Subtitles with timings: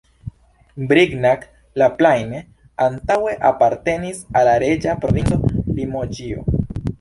[0.91, 2.39] Brignac-la-Plaine
[2.85, 5.39] antaŭe apartenis al la reĝa provinco
[5.81, 6.49] Limoĝio.